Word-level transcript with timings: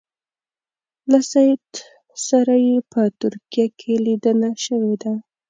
له 1.11 1.19
سید 1.31 1.65
سره 2.27 2.53
یې 2.67 2.77
په 2.91 3.01
ترکیه 3.21 3.67
کې 3.79 3.93
لیدنه 4.05 4.49
شوې 4.65 4.95
ده. 5.03 5.13